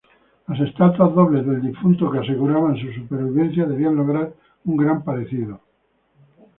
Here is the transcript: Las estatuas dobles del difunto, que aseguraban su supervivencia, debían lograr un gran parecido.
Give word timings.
Las 0.47 0.59
estatuas 0.61 1.13
dobles 1.13 1.45
del 1.45 1.61
difunto, 1.61 2.09
que 2.11 2.17
aseguraban 2.17 2.75
su 2.75 2.91
supervivencia, 2.91 3.67
debían 3.67 3.95
lograr 3.95 4.33
un 4.65 4.75
gran 4.77 5.03
parecido. 5.03 5.61